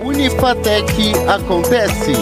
[0.00, 0.90] Unifatec
[1.28, 2.12] acontece.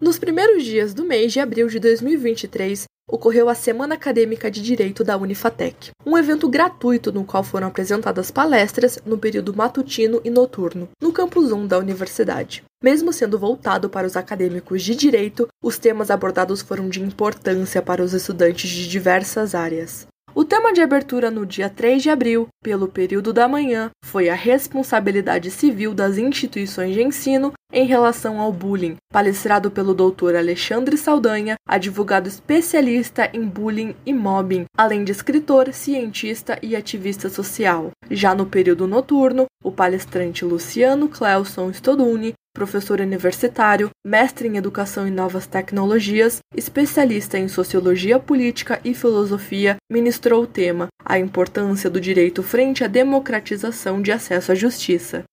[0.00, 5.04] Nos primeiros dias do mês de abril de 2023, ocorreu a Semana Acadêmica de Direito
[5.04, 10.88] da Unifatec, um evento gratuito no qual foram apresentadas palestras no período matutino e noturno,
[11.00, 12.64] no campus 1 da universidade.
[12.82, 18.02] Mesmo sendo voltado para os acadêmicos de direito, os temas abordados foram de importância para
[18.02, 20.08] os estudantes de diversas áreas.
[20.32, 24.34] O tema de abertura no dia 3 de abril, pelo período da manhã, foi a
[24.34, 30.36] responsabilidade civil das instituições de ensino em relação ao bullying, palestrado pelo Dr.
[30.36, 37.90] Alexandre Saldanha, advogado especialista em bullying e mobbing, além de escritor, cientista e ativista social.
[38.08, 45.10] Já no período noturno, o palestrante Luciano Clelson Stoduni professor universitário, mestre em Educação e
[45.10, 52.42] Novas Tecnologias, especialista em Sociologia Política e Filosofia, ministrou o tema A importância do direito
[52.42, 55.24] frente à democratização de acesso à justiça.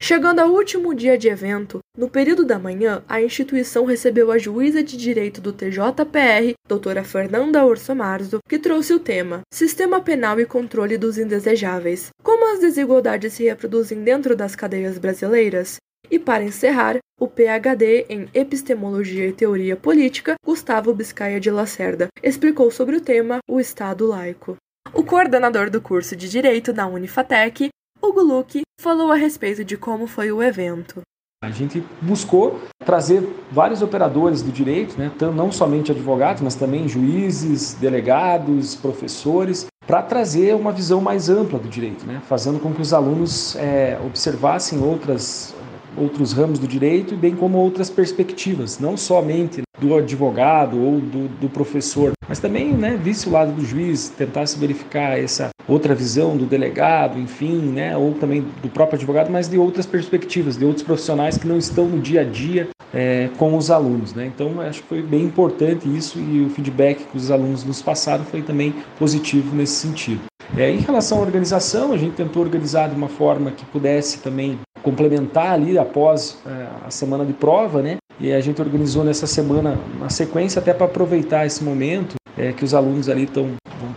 [0.00, 4.82] Chegando ao último dia de evento, no período da manhã, a instituição recebeu a juíza
[4.82, 10.44] de direito do TJPR, doutora Fernanda Urso Marzo, que trouxe o tema Sistema Penal e
[10.44, 12.10] Controle dos Indesejáveis.
[12.22, 15.78] Como as desigualdades se reproduzem dentro das cadeias brasileiras?
[16.10, 22.70] E para encerrar, o PhD em Epistemologia e Teoria Política, Gustavo Biscaia de Lacerda, explicou
[22.70, 24.56] sobre o tema O Estado Laico.
[24.92, 27.68] O coordenador do curso de Direito da Unifatec,
[28.02, 31.00] Hugo Luque, falou a respeito de como foi o evento.
[31.42, 37.74] A gente buscou trazer vários operadores do direito, né, não somente advogados, mas também juízes,
[37.74, 42.92] delegados, professores, para trazer uma visão mais ampla do direito, né, fazendo com que os
[42.92, 45.54] alunos é, observassem outras
[45.96, 51.48] outros ramos do direito, bem como outras perspectivas, não somente do advogado ou do, do
[51.48, 56.46] professor, mas também, né, visse o lado do juiz, tentasse verificar essa outra visão do
[56.46, 61.36] delegado, enfim, né, ou também do próprio advogado, mas de outras perspectivas, de outros profissionais
[61.36, 64.26] que não estão no dia a dia é, com os alunos, né.
[64.26, 68.24] Então, acho que foi bem importante isso e o feedback que os alunos nos passaram
[68.24, 70.20] foi também positivo nesse sentido.
[70.56, 74.58] É, em relação à organização, a gente tentou organizar de uma forma que pudesse também
[74.86, 77.96] complementar ali após é, a semana de prova, né?
[78.20, 82.64] E a gente organizou nessa semana uma sequência até para aproveitar esse momento é, que
[82.64, 83.50] os alunos ali estão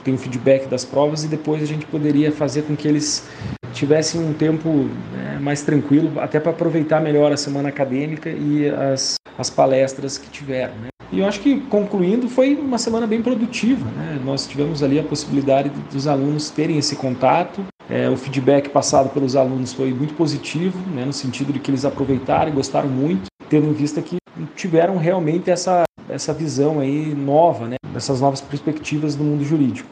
[0.04, 3.28] tem o feedback das provas e depois a gente poderia fazer com que eles
[3.72, 9.16] tivessem um tempo né, mais tranquilo até para aproveitar melhor a semana acadêmica e as,
[9.38, 10.74] as palestras que tiveram.
[10.82, 10.90] Né?
[11.12, 13.86] E eu acho que concluindo foi uma semana bem produtiva.
[13.92, 14.20] Né?
[14.24, 19.36] Nós tivemos ali a possibilidade dos alunos terem esse contato, é, o feedback passado pelos
[19.36, 23.68] alunos foi muito positivo, né, no sentido de que eles aproveitaram e gostaram muito, tendo
[23.68, 24.18] em vista que
[24.56, 29.90] tiveram realmente essa, essa visão aí nova, né, dessas novas perspectivas do mundo jurídico.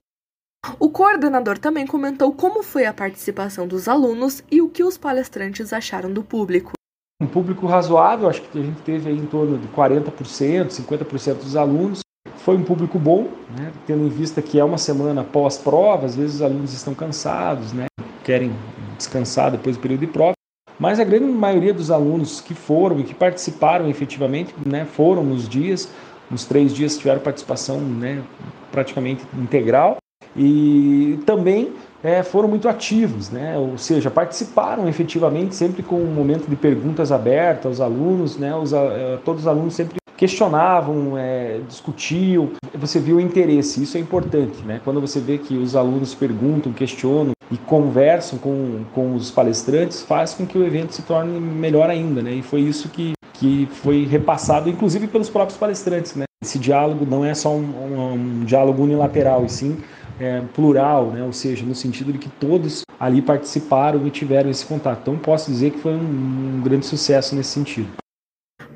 [0.80, 5.74] O coordenador também comentou como foi a participação dos alunos e o que os palestrantes
[5.74, 6.74] acharam do público.
[7.20, 11.56] Um público razoável, acho que a gente teve aí em torno de 40%, 50% dos
[11.56, 12.02] alunos.
[12.36, 13.74] Foi um público bom, né?
[13.88, 17.87] tendo em vista que é uma semana pós-prova, às vezes os alunos estão cansados, né?
[18.28, 18.52] Querem
[18.98, 20.34] descansar depois do período de prova.
[20.78, 25.48] Mas a grande maioria dos alunos que foram e que participaram efetivamente né, foram nos
[25.48, 25.90] dias,
[26.30, 28.22] nos três dias tiveram participação né,
[28.70, 29.98] praticamente integral
[30.36, 31.72] e também
[32.04, 33.58] é, foram muito ativos, né?
[33.58, 38.56] ou seja, participaram efetivamente sempre com um momento de perguntas abertas aos alunos, né?
[38.56, 44.00] os, eh, todos os alunos sempre questionavam, é, discutiam, você viu o interesse, isso é
[44.00, 44.82] importante, né?
[44.84, 50.34] Quando você vê que os alunos perguntam, questionam e conversam com, com os palestrantes, faz
[50.34, 52.32] com que o evento se torne melhor ainda, né?
[52.32, 56.26] E foi isso que, que foi repassado, inclusive pelos próprios palestrantes, né?
[56.44, 59.78] Esse diálogo não é só um, um, um diálogo unilateral, e sim
[60.20, 61.24] é, plural, né?
[61.24, 65.02] ou seja, no sentido de que todos ali participaram e tiveram esse contato.
[65.02, 67.90] Então, posso dizer que foi um, um grande sucesso nesse sentido.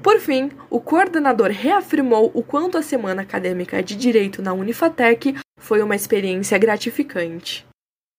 [0.01, 5.81] Por fim, o coordenador reafirmou o quanto a Semana Acadêmica de Direito na Unifatec foi
[5.81, 7.65] uma experiência gratificante.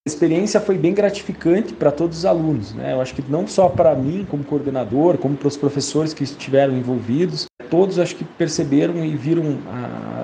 [0.05, 2.75] A experiência foi bem gratificante para todos os alunos.
[2.75, 2.93] Né?
[2.93, 6.77] Eu acho que não só para mim, como coordenador, como para os professores que estiveram
[6.77, 10.22] envolvidos, todos acho que perceberam e viram a,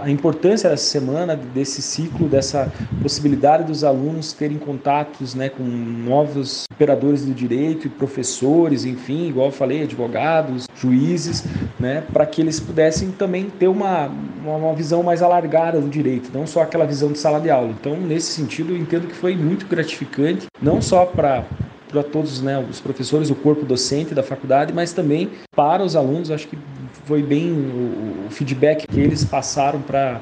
[0.00, 2.72] a importância dessa semana, desse ciclo, dessa
[3.02, 9.52] possibilidade dos alunos terem contatos né, com novos operadores do direito professores, enfim, igual eu
[9.52, 11.44] falei, advogados, juízes,
[11.78, 14.10] né, para que eles pudessem também ter uma,
[14.44, 17.70] uma visão mais alargada do direito, não só aquela visão de sala de aula.
[17.70, 21.44] Então, nesse sentido, eu entendo que foi muito gratificante, não só para
[21.88, 26.30] para todos né, os professores, o corpo docente da faculdade, mas também para os alunos.
[26.30, 26.58] Acho que
[27.08, 30.20] foi bem o, o feedback que eles passaram para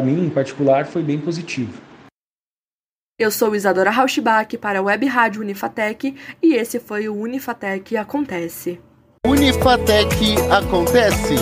[0.00, 1.82] mim, em particular, foi bem positivo.
[3.18, 8.80] Eu sou Isadora Rauschbach para a Web Rádio Unifatec e esse foi o Unifatec Acontece.
[9.26, 10.14] Unifatec
[10.48, 11.34] Acontece.